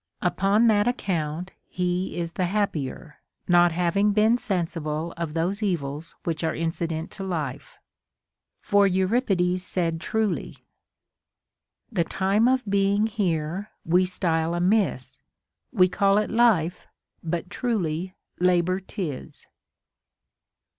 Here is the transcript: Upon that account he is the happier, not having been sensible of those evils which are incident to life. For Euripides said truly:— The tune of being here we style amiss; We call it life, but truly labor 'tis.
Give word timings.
Upon 0.23 0.65
that 0.65 0.87
account 0.87 1.51
he 1.67 2.17
is 2.17 2.31
the 2.31 2.47
happier, 2.47 3.19
not 3.47 3.71
having 3.71 4.13
been 4.13 4.35
sensible 4.35 5.13
of 5.15 5.35
those 5.35 5.61
evils 5.61 6.15
which 6.23 6.43
are 6.43 6.55
incident 6.55 7.11
to 7.11 7.23
life. 7.23 7.77
For 8.61 8.87
Euripides 8.87 9.61
said 9.61 10.01
truly:— 10.01 10.65
The 11.91 12.03
tune 12.03 12.47
of 12.47 12.65
being 12.67 13.05
here 13.05 13.69
we 13.85 14.07
style 14.07 14.55
amiss; 14.55 15.19
We 15.71 15.87
call 15.87 16.17
it 16.17 16.31
life, 16.31 16.87
but 17.23 17.51
truly 17.51 18.15
labor 18.39 18.79
'tis. 18.79 19.45